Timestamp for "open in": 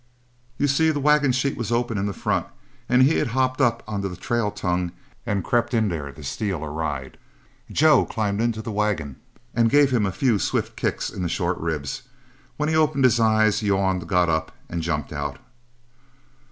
1.71-2.11